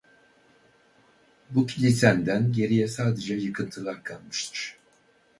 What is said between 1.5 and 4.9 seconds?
kilisenden geriye sadece yıkıntılar kalmıştır.